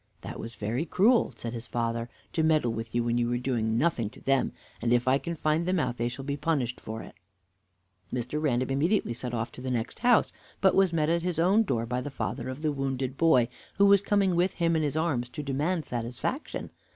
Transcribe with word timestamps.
"That 0.21 0.39
was 0.39 0.55
very 0.55 0.83
cruel," 0.83 1.31
said 1.35 1.53
his 1.53 1.67
father, 1.67 2.09
"to 2.33 2.41
meddle 2.41 2.73
with 2.73 2.95
you 2.95 3.03
when 3.03 3.19
you 3.19 3.29
were 3.29 3.37
doing 3.37 3.77
nothing 3.77 4.09
to 4.09 4.19
them, 4.19 4.51
and 4.81 4.91
if 4.91 5.07
I 5.07 5.19
can 5.19 5.35
find 5.35 5.67
them 5.67 5.79
out 5.79 5.97
they 5.97 6.07
shall 6.09 6.25
be 6.25 6.35
punished 6.37 6.81
for 6.81 7.03
it." 7.03 7.13
Mr. 8.11 8.41
Random 8.41 8.71
immediately 8.71 9.13
set 9.13 9.31
off 9.35 9.51
to 9.51 9.61
the 9.61 9.69
next 9.69 9.99
house, 9.99 10.33
but 10.59 10.73
was 10.73 10.91
met 10.91 11.09
at 11.09 11.21
his 11.21 11.37
own 11.37 11.61
door 11.61 11.85
by 11.85 12.01
the 12.01 12.09
father 12.09 12.49
of 12.49 12.63
the 12.63 12.71
wounded 12.71 13.15
boy, 13.15 13.47
who 13.77 13.85
was 13.85 14.01
coming 14.01 14.35
with 14.35 14.53
him 14.55 14.75
in 14.75 14.81
his 14.81 14.97
arms 14.97 15.29
to 15.29 15.43
demand 15.43 15.85
satisfaction. 15.85 16.71